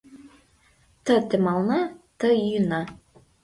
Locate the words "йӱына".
2.47-2.81